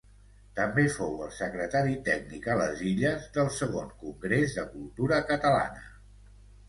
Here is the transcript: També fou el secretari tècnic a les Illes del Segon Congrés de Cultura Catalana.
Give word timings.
També 0.59 0.85
fou 0.93 1.11
el 1.25 1.29
secretari 1.39 1.99
tècnic 2.07 2.49
a 2.53 2.55
les 2.61 2.81
Illes 2.93 3.27
del 3.37 3.51
Segon 3.59 3.93
Congrés 4.05 4.57
de 4.59 4.65
Cultura 4.75 5.21
Catalana. 5.35 5.85